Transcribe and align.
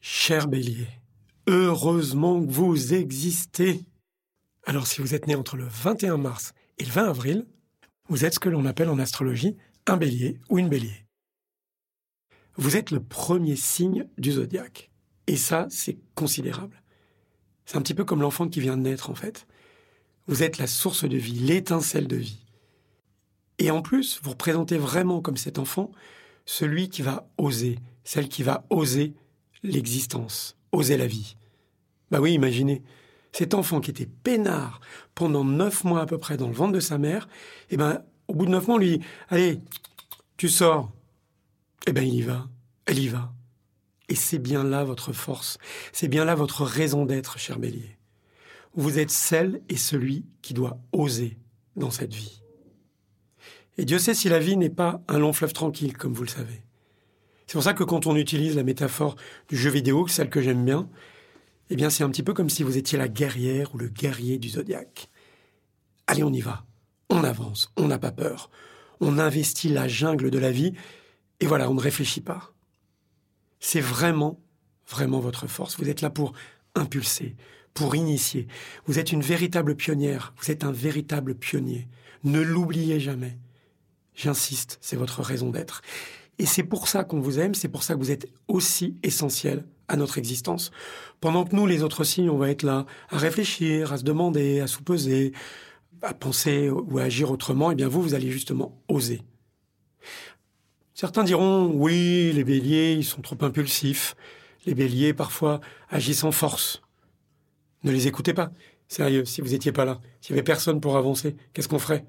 Cher 0.00 0.48
bélier, 0.48 0.88
heureusement 1.46 2.44
que 2.44 2.50
vous 2.50 2.94
existez. 2.94 3.80
Alors 4.66 4.86
si 4.86 5.00
vous 5.00 5.14
êtes 5.14 5.26
né 5.26 5.34
entre 5.34 5.56
le 5.56 5.64
21 5.64 6.18
mars 6.18 6.52
et 6.78 6.84
le 6.84 6.90
20 6.90 7.08
avril, 7.08 7.46
vous 8.08 8.24
êtes 8.24 8.34
ce 8.34 8.38
que 8.38 8.48
l'on 8.48 8.66
appelle 8.66 8.90
en 8.90 8.98
astrologie 8.98 9.56
un 9.86 9.96
bélier 9.96 10.38
ou 10.50 10.58
une 10.58 10.68
bélier. 10.68 11.06
Vous 12.56 12.76
êtes 12.76 12.90
le 12.90 13.02
premier 13.02 13.56
signe 13.56 14.06
du 14.18 14.32
zodiaque. 14.32 14.90
Et 15.26 15.36
ça, 15.36 15.66
c'est 15.70 15.98
considérable. 16.14 16.82
C'est 17.64 17.78
un 17.78 17.82
petit 17.82 17.94
peu 17.94 18.04
comme 18.04 18.20
l'enfant 18.20 18.48
qui 18.48 18.60
vient 18.60 18.76
de 18.76 18.82
naître, 18.82 19.10
en 19.10 19.14
fait. 19.14 19.46
Vous 20.26 20.42
êtes 20.42 20.58
la 20.58 20.66
source 20.66 21.04
de 21.04 21.16
vie, 21.16 21.38
l'étincelle 21.38 22.08
de 22.08 22.16
vie. 22.16 22.44
Et 23.60 23.70
en 23.70 23.82
plus, 23.82 24.20
vous 24.22 24.30
représentez 24.30 24.78
vraiment 24.78 25.20
comme 25.20 25.36
cet 25.36 25.58
enfant 25.58 25.92
celui 26.46 26.88
qui 26.88 27.02
va 27.02 27.28
oser, 27.36 27.78
celle 28.02 28.28
qui 28.28 28.42
va 28.42 28.64
oser 28.70 29.14
l'existence, 29.62 30.56
oser 30.72 30.96
la 30.96 31.06
vie. 31.06 31.36
Bah 32.10 32.20
oui, 32.20 32.32
imaginez, 32.32 32.82
cet 33.32 33.52
enfant 33.52 33.80
qui 33.80 33.90
était 33.90 34.08
peinard 34.24 34.80
pendant 35.14 35.44
neuf 35.44 35.84
mois 35.84 36.00
à 36.00 36.06
peu 36.06 36.16
près 36.16 36.38
dans 36.38 36.48
le 36.48 36.54
ventre 36.54 36.72
de 36.72 36.80
sa 36.80 36.96
mère, 36.96 37.28
et 37.68 37.74
eh 37.74 37.76
ben, 37.76 38.02
au 38.28 38.34
bout 38.34 38.46
de 38.46 38.50
neuf 38.50 38.66
mois, 38.66 38.76
on 38.76 38.78
lui 38.78 38.98
dit, 38.98 39.04
allez, 39.28 39.60
tu 40.38 40.48
sors. 40.48 40.90
Eh 41.86 41.92
ben, 41.92 42.02
il 42.02 42.14
y 42.14 42.22
va, 42.22 42.48
elle 42.86 42.98
y 42.98 43.08
va. 43.08 43.30
Et 44.08 44.14
c'est 44.14 44.38
bien 44.38 44.64
là 44.64 44.84
votre 44.84 45.12
force, 45.12 45.58
c'est 45.92 46.08
bien 46.08 46.24
là 46.24 46.34
votre 46.34 46.64
raison 46.64 47.04
d'être, 47.04 47.38
cher 47.38 47.58
bélier. 47.58 47.98
Vous 48.74 48.98
êtes 48.98 49.10
celle 49.10 49.60
et 49.68 49.76
celui 49.76 50.24
qui 50.40 50.54
doit 50.54 50.78
oser 50.92 51.36
dans 51.76 51.90
cette 51.90 52.14
vie. 52.14 52.40
Et 53.80 53.86
Dieu 53.86 53.98
sait 53.98 54.12
si 54.12 54.28
la 54.28 54.38
vie 54.38 54.58
n'est 54.58 54.68
pas 54.68 55.00
un 55.08 55.18
long 55.18 55.32
fleuve 55.32 55.54
tranquille, 55.54 55.96
comme 55.96 56.12
vous 56.12 56.24
le 56.24 56.28
savez. 56.28 56.60
C'est 57.46 57.54
pour 57.54 57.62
ça 57.62 57.72
que 57.72 57.82
quand 57.82 58.06
on 58.06 58.14
utilise 58.14 58.54
la 58.54 58.62
métaphore 58.62 59.16
du 59.48 59.56
jeu 59.56 59.70
vidéo, 59.70 60.06
celle 60.06 60.28
que 60.28 60.42
j'aime 60.42 60.66
bien, 60.66 60.90
eh 61.70 61.76
bien 61.76 61.88
c'est 61.88 62.04
un 62.04 62.10
petit 62.10 62.22
peu 62.22 62.34
comme 62.34 62.50
si 62.50 62.62
vous 62.62 62.76
étiez 62.76 62.98
la 62.98 63.08
guerrière 63.08 63.74
ou 63.74 63.78
le 63.78 63.88
guerrier 63.88 64.36
du 64.36 64.50
zodiaque. 64.50 65.08
Allez, 66.06 66.22
on 66.22 66.30
y 66.30 66.42
va. 66.42 66.66
On 67.08 67.24
avance, 67.24 67.72
on 67.78 67.88
n'a 67.88 67.98
pas 67.98 68.12
peur. 68.12 68.50
On 69.00 69.18
investit 69.18 69.70
la 69.70 69.88
jungle 69.88 70.30
de 70.30 70.38
la 70.38 70.50
vie 70.50 70.74
et 71.40 71.46
voilà, 71.46 71.70
on 71.70 71.74
ne 71.74 71.80
réfléchit 71.80 72.20
pas. 72.20 72.52
C'est 73.60 73.80
vraiment, 73.80 74.42
vraiment 74.86 75.20
votre 75.20 75.46
force. 75.46 75.78
Vous 75.80 75.88
êtes 75.88 76.02
là 76.02 76.10
pour 76.10 76.34
impulser, 76.74 77.34
pour 77.72 77.96
initier. 77.96 78.46
Vous 78.84 78.98
êtes 78.98 79.10
une 79.10 79.22
véritable 79.22 79.74
pionnière, 79.74 80.34
vous 80.36 80.50
êtes 80.50 80.64
un 80.64 80.72
véritable 80.72 81.34
pionnier. 81.34 81.88
Ne 82.24 82.42
l'oubliez 82.42 83.00
jamais. 83.00 83.38
J'insiste, 84.20 84.76
c'est 84.82 84.96
votre 84.96 85.22
raison 85.22 85.48
d'être. 85.48 85.80
Et 86.38 86.44
c'est 86.44 86.62
pour 86.62 86.88
ça 86.88 87.04
qu'on 87.04 87.20
vous 87.20 87.38
aime, 87.38 87.54
c'est 87.54 87.68
pour 87.68 87.82
ça 87.82 87.94
que 87.94 88.00
vous 88.00 88.10
êtes 88.10 88.28
aussi 88.48 88.98
essentiel 89.02 89.64
à 89.88 89.96
notre 89.96 90.18
existence. 90.18 90.72
Pendant 91.22 91.46
que 91.46 91.56
nous, 91.56 91.66
les 91.66 91.82
autres 91.82 92.04
signes, 92.04 92.28
on 92.28 92.36
va 92.36 92.50
être 92.50 92.62
là 92.62 92.84
à 93.08 93.16
réfléchir, 93.16 93.94
à 93.94 93.96
se 93.96 94.04
demander, 94.04 94.60
à 94.60 94.66
soupeser, 94.66 95.32
à 96.02 96.12
penser 96.12 96.68
ou 96.68 96.98
à 96.98 97.04
agir 97.04 97.30
autrement, 97.30 97.70
eh 97.70 97.74
bien 97.74 97.88
vous, 97.88 98.02
vous 98.02 98.12
allez 98.12 98.30
justement 98.30 98.82
oser. 98.88 99.22
Certains 100.92 101.24
diront, 101.24 101.72
oui, 101.74 102.30
les 102.34 102.44
béliers, 102.44 102.92
ils 102.92 103.06
sont 103.06 103.22
trop 103.22 103.38
impulsifs. 103.40 104.16
Les 104.66 104.74
béliers, 104.74 105.14
parfois, 105.14 105.62
agissent 105.88 106.24
en 106.24 106.32
force. 106.32 106.82
Ne 107.84 107.90
les 107.90 108.06
écoutez 108.06 108.34
pas. 108.34 108.50
Sérieux, 108.86 109.24
si 109.24 109.40
vous 109.40 109.48
n'étiez 109.48 109.72
pas 109.72 109.86
là, 109.86 109.98
s'il 110.20 110.34
n'y 110.34 110.40
avait 110.40 110.44
personne 110.44 110.78
pour 110.78 110.98
avancer, 110.98 111.36
qu'est-ce 111.54 111.68
qu'on 111.68 111.78
ferait? 111.78 112.04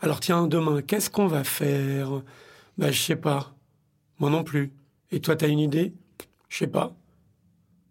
Alors 0.00 0.20
tiens, 0.20 0.46
demain, 0.46 0.82
qu'est-ce 0.82 1.10
qu'on 1.10 1.26
va 1.26 1.44
faire? 1.44 2.22
Bah, 2.78 2.90
je 2.90 3.00
sais 3.00 3.16
pas. 3.16 3.54
Moi 4.18 4.30
non 4.30 4.44
plus. 4.44 4.72
Et 5.10 5.20
toi, 5.20 5.36
t'as 5.36 5.48
une 5.48 5.58
idée? 5.58 5.94
Je 6.48 6.58
sais 6.58 6.66
pas. 6.66 6.96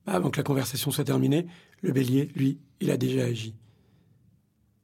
Bah, 0.06 0.14
avant 0.14 0.30
que 0.30 0.38
la 0.38 0.44
conversation 0.44 0.92
soit 0.92 1.04
terminée, 1.04 1.48
le 1.82 1.92
bélier, 1.92 2.32
lui, 2.36 2.60
il 2.80 2.92
a 2.92 2.98
déjà 2.98 3.26
agi. 3.26 3.56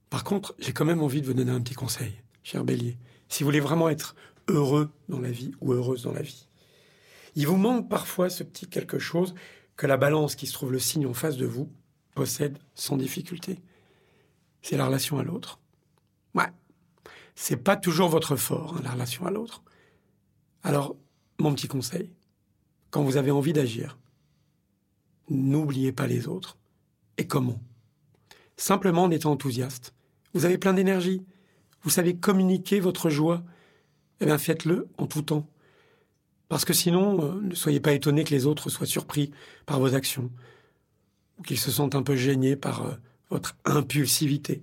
Par 0.10 0.24
contre, 0.24 0.56
j'ai 0.60 0.74
quand 0.74 0.86
même 0.86 1.02
envie 1.02 1.22
de 1.22 1.26
vous 1.26 1.34
donner 1.34 1.52
un 1.52 1.62
petit 1.62 1.76
conseil, 1.76 2.14
cher 2.44 2.64
bélier. 2.64 2.98
Si 3.30 3.44
vous 3.44 3.48
voulez 3.48 3.60
vraiment 3.60 3.90
être 3.90 4.16
heureux 4.48 4.90
dans 5.08 5.20
la 5.20 5.32
vie 5.32 5.54
ou 5.62 5.74
heureuse 5.74 6.04
dans 6.04 6.12
la 6.12 6.22
vie, 6.22 6.48
il 7.36 7.48
vous 7.48 7.56
manque 7.56 7.90
parfois 7.90 8.30
ce 8.30 8.44
petit 8.44 8.68
quelque 8.68 9.00
chose 9.00 9.34
que 9.78 9.88
la 9.88 9.98
balance 9.98 10.36
qui 10.36 10.48
se 10.48 10.54
trouve 10.54 10.72
le 10.72 10.80
signe 10.80 11.08
en 11.08 11.14
face 11.14 11.38
de 11.38 11.46
vous 11.46 11.72
possède 12.14 12.58
sans 12.76 12.98
difficulté. 12.98 13.60
C'est 14.62 14.76
la 14.76 14.86
relation 14.86 15.18
à 15.18 15.24
l'autre. 15.24 15.60
Ouais. 16.36 16.52
C'est 17.36 17.58
pas 17.58 17.76
toujours 17.76 18.10
votre 18.10 18.36
fort, 18.36 18.76
hein, 18.76 18.82
la 18.84 18.92
relation 18.92 19.26
à 19.26 19.32
l'autre. 19.32 19.64
Alors, 20.64 20.96
mon 21.40 21.54
petit 21.54 21.68
conseil, 21.68 22.12
quand 22.92 23.04
vous 23.04 23.18
avez 23.18 23.32
envie 23.32 23.54
d'agir, 23.54 23.98
n'oubliez 25.30 25.92
pas 25.92 26.08
les 26.08 26.28
autres. 26.28 26.58
Et 27.18 27.28
comment? 27.28 27.60
Simplement 28.58 29.04
en 29.04 29.12
étant 29.12 29.32
enthousiaste. 29.32 29.94
Vous 30.34 30.46
avez 30.46 30.58
plein 30.58 30.74
d'énergie. 30.74 31.26
Vous 31.84 31.90
savez 31.90 32.16
communiquer 32.16 32.80
votre 32.80 33.10
joie. 33.10 33.44
Eh 34.20 34.26
bien, 34.26 34.38
faites-le 34.38 34.88
en 34.98 35.08
tout 35.08 35.24
temps. 35.24 35.48
Parce 36.48 36.66
que 36.66 36.74
sinon, 36.74 37.24
euh, 37.24 37.42
ne 37.42 37.56
soyez 37.56 37.80
pas 37.80 37.94
étonnés 37.94 38.24
que 38.24 38.32
les 38.32 38.46
autres 38.46 38.70
soient 38.70 38.86
surpris 38.86 39.32
par 39.66 39.80
vos 39.80 39.96
actions, 39.96 40.30
ou 41.40 41.44
qu'ils 41.44 41.58
se 41.58 41.72
sentent 41.72 41.96
un 41.96 42.04
peu 42.04 42.16
gênés 42.16 42.58
par 42.58 42.86
euh, 42.86 42.92
votre 43.30 43.56
impulsivité. 43.64 44.62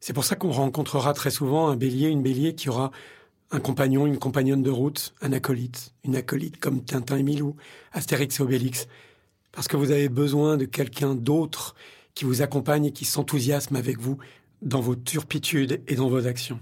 C'est 0.00 0.12
pour 0.12 0.24
ça 0.24 0.36
qu'on 0.36 0.52
rencontrera 0.52 1.12
très 1.12 1.30
souvent 1.30 1.68
un 1.68 1.76
bélier, 1.76 2.08
une 2.08 2.22
bélier 2.22 2.54
qui 2.54 2.68
aura 2.68 2.90
un 3.50 3.60
compagnon, 3.60 4.06
une 4.06 4.18
compagnonne 4.18 4.62
de 4.62 4.70
route, 4.70 5.14
un 5.22 5.32
acolyte, 5.32 5.94
une 6.04 6.16
acolyte 6.16 6.58
comme 6.58 6.84
Tintin 6.84 7.16
et 7.16 7.22
Milou, 7.22 7.56
Astérix 7.92 8.38
et 8.38 8.42
Obélix, 8.42 8.86
parce 9.52 9.68
que 9.68 9.76
vous 9.76 9.90
avez 9.90 10.08
besoin 10.08 10.56
de 10.56 10.66
quelqu'un 10.66 11.14
d'autre 11.14 11.74
qui 12.14 12.24
vous 12.24 12.42
accompagne 12.42 12.86
et 12.86 12.92
qui 12.92 13.04
s'enthousiasme 13.04 13.76
avec 13.76 13.98
vous 13.98 14.18
dans 14.60 14.80
vos 14.80 14.96
turpitudes 14.96 15.82
et 15.88 15.94
dans 15.94 16.08
vos 16.08 16.26
actions. 16.26 16.60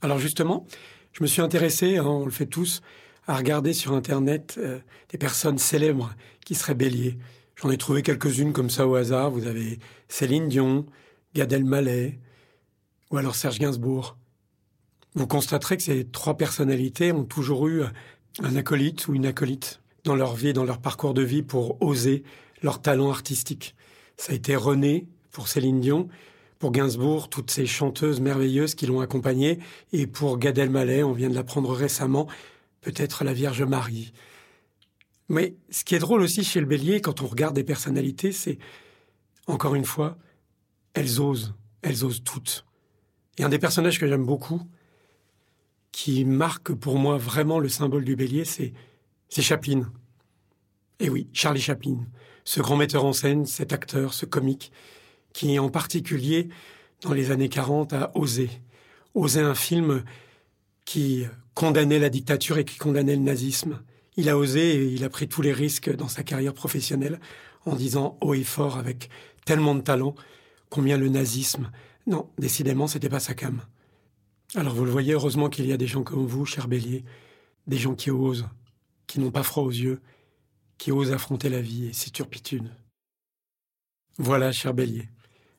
Alors 0.00 0.18
justement, 0.18 0.66
je 1.12 1.22
me 1.22 1.26
suis 1.26 1.42
intéressé, 1.42 1.98
hein, 1.98 2.06
on 2.06 2.24
le 2.24 2.30
fait 2.30 2.46
tous, 2.46 2.80
à 3.26 3.36
regarder 3.36 3.72
sur 3.72 3.92
Internet 3.92 4.54
euh, 4.58 4.78
des 5.10 5.18
personnes 5.18 5.58
célèbres 5.58 6.14
qui 6.44 6.54
seraient 6.54 6.74
béliers. 6.74 7.18
J'en 7.56 7.70
ai 7.70 7.76
trouvé 7.76 8.02
quelques-unes 8.02 8.52
comme 8.52 8.70
ça 8.70 8.86
au 8.86 8.94
hasard. 8.94 9.30
Vous 9.30 9.46
avez 9.46 9.80
Céline 10.08 10.48
Dion, 10.48 10.86
Gad 11.34 11.52
Elmaleh, 11.52 12.18
ou 13.10 13.16
alors 13.16 13.34
Serge 13.34 13.58
Gainsbourg 13.58 14.16
vous 15.14 15.26
constaterez 15.26 15.76
que 15.76 15.82
ces 15.82 16.04
trois 16.04 16.36
personnalités 16.36 17.12
ont 17.12 17.24
toujours 17.24 17.66
eu 17.66 17.82
un 18.40 18.56
acolyte 18.56 19.08
ou 19.08 19.14
une 19.14 19.26
acolyte 19.26 19.80
dans 20.04 20.14
leur 20.14 20.34
vie, 20.34 20.52
dans 20.52 20.64
leur 20.64 20.80
parcours 20.80 21.14
de 21.14 21.22
vie 21.22 21.42
pour 21.42 21.82
oser 21.82 22.22
leur 22.62 22.80
talent 22.80 23.10
artistique. 23.10 23.74
Ça 24.16 24.32
a 24.32 24.34
été 24.36 24.54
René 24.54 25.08
pour 25.30 25.48
Céline 25.48 25.80
Dion, 25.80 26.08
pour 26.58 26.72
Gainsbourg, 26.72 27.28
toutes 27.28 27.50
ces 27.50 27.66
chanteuses 27.66 28.20
merveilleuses 28.20 28.74
qui 28.74 28.86
l'ont 28.86 29.00
accompagné, 29.00 29.58
et 29.92 30.06
pour 30.06 30.38
Gad 30.38 30.58
Elmaleh, 30.58 31.02
on 31.04 31.12
vient 31.12 31.30
de 31.30 31.34
l'apprendre 31.34 31.72
récemment, 31.72 32.26
peut-être 32.80 33.24
la 33.24 33.32
Vierge 33.32 33.62
Marie. 33.62 34.12
Mais 35.28 35.56
ce 35.70 35.84
qui 35.84 35.94
est 35.94 36.00
drôle 36.00 36.22
aussi 36.22 36.42
chez 36.42 36.60
le 36.60 36.66
bélier, 36.66 37.00
quand 37.00 37.22
on 37.22 37.26
regarde 37.26 37.54
des 37.54 37.64
personnalités, 37.64 38.32
c'est, 38.32 38.58
encore 39.46 39.74
une 39.74 39.84
fois, 39.84 40.16
elles 40.94 41.20
osent, 41.20 41.54
elles 41.82 42.04
osent 42.04 42.22
toutes. 42.24 42.67
Et 43.38 43.44
un 43.44 43.48
des 43.48 43.58
personnages 43.58 43.98
que 43.98 44.06
j'aime 44.06 44.24
beaucoup, 44.24 44.62
qui 45.92 46.24
marque 46.24 46.72
pour 46.72 46.98
moi 46.98 47.16
vraiment 47.16 47.58
le 47.58 47.68
symbole 47.68 48.04
du 48.04 48.16
bélier, 48.16 48.44
c'est, 48.44 48.72
Chaplin. 49.30 49.90
Et 51.00 51.08
oui, 51.08 51.28
Charlie 51.32 51.60
Chaplin, 51.60 51.98
ce 52.44 52.60
grand 52.60 52.76
metteur 52.76 53.04
en 53.04 53.12
scène, 53.12 53.46
cet 53.46 53.72
acteur, 53.72 54.14
ce 54.14 54.26
comique, 54.26 54.72
qui 55.32 55.58
en 55.58 55.68
particulier, 55.68 56.48
dans 57.02 57.12
les 57.12 57.30
années 57.30 57.48
40, 57.48 57.92
a 57.92 58.10
osé. 58.16 58.50
Osé 59.14 59.40
un 59.40 59.54
film 59.54 60.02
qui 60.84 61.26
condamnait 61.54 61.98
la 61.98 62.08
dictature 62.08 62.58
et 62.58 62.64
qui 62.64 62.78
condamnait 62.78 63.16
le 63.16 63.22
nazisme. 63.22 63.80
Il 64.16 64.28
a 64.28 64.36
osé 64.36 64.76
et 64.76 64.84
il 64.86 65.04
a 65.04 65.10
pris 65.10 65.28
tous 65.28 65.42
les 65.42 65.52
risques 65.52 65.94
dans 65.94 66.08
sa 66.08 66.24
carrière 66.24 66.54
professionnelle 66.54 67.20
en 67.66 67.76
disant 67.76 68.16
haut 68.20 68.34
et 68.34 68.44
fort 68.44 68.78
avec 68.78 69.10
tellement 69.44 69.74
de 69.74 69.80
talent 69.80 70.14
combien 70.70 70.96
le 70.96 71.08
nazisme, 71.08 71.70
non, 72.08 72.30
décidément, 72.38 72.86
c'était 72.86 73.10
pas 73.10 73.20
sa 73.20 73.34
cam. 73.34 73.60
Alors 74.54 74.74
vous 74.74 74.86
le 74.86 74.90
voyez, 74.90 75.12
heureusement 75.12 75.50
qu'il 75.50 75.66
y 75.66 75.74
a 75.74 75.76
des 75.76 75.86
gens 75.86 76.02
comme 76.02 76.26
vous, 76.26 76.46
cher 76.46 76.66
Bélier, 76.66 77.04
des 77.66 77.76
gens 77.76 77.94
qui 77.94 78.10
osent, 78.10 78.48
qui 79.06 79.20
n'ont 79.20 79.30
pas 79.30 79.42
froid 79.42 79.62
aux 79.62 79.70
yeux, 79.70 80.00
qui 80.78 80.90
osent 80.90 81.12
affronter 81.12 81.50
la 81.50 81.60
vie 81.60 81.84
et 81.84 81.92
ses 81.92 82.08
turpitudes. 82.08 82.70
Voilà, 84.16 84.52
cher 84.52 84.72
Bélier, 84.72 85.10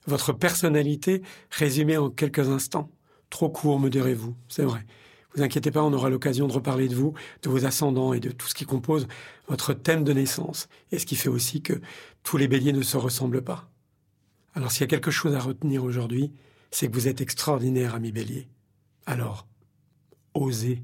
votre 0.07 0.33
personnalité 0.33 1.21
résumée 1.51 1.97
en 1.97 2.09
quelques 2.09 2.49
instants. 2.49 2.89
Trop 3.29 3.49
court, 3.49 3.79
me 3.79 3.91
direz-vous, 3.91 4.35
c'est 4.47 4.63
vrai. 4.63 4.87
Vous 5.35 5.43
inquiétez 5.43 5.69
pas, 5.69 5.83
on 5.83 5.93
aura 5.93 6.09
l'occasion 6.09 6.47
de 6.47 6.53
reparler 6.53 6.87
de 6.87 6.95
vous, 6.95 7.13
de 7.43 7.49
vos 7.49 7.65
ascendants 7.65 8.13
et 8.13 8.19
de 8.19 8.31
tout 8.31 8.47
ce 8.47 8.55
qui 8.55 8.65
compose 8.65 9.07
votre 9.47 9.75
thème 9.75 10.03
de 10.03 10.13
naissance, 10.13 10.67
et 10.91 10.97
ce 10.97 11.05
qui 11.05 11.15
fait 11.15 11.29
aussi 11.29 11.61
que 11.61 11.79
tous 12.23 12.37
les 12.37 12.47
béliers 12.47 12.73
ne 12.73 12.81
se 12.81 12.97
ressemblent 12.97 13.43
pas. 13.43 13.69
Alors 14.53 14.71
s'il 14.71 14.81
y 14.81 14.83
a 14.83 14.87
quelque 14.87 15.11
chose 15.11 15.35
à 15.35 15.39
retenir 15.39 15.83
aujourd'hui, 15.83 16.31
c'est 16.71 16.87
que 16.87 16.93
vous 16.93 17.07
êtes 17.07 17.21
extraordinaire, 17.21 17.95
ami 17.95 18.11
bélier. 18.11 18.47
Alors, 19.05 19.47
osez 20.33 20.83